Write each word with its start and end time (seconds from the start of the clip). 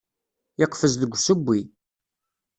Yeqfez 0.59 0.93
deg 1.01 1.11
usewwi. 1.15 1.59